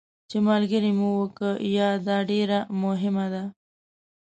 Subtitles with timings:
[0.29, 3.43] چې ملګري مو وو که یا، دا ډېره مهمه وه.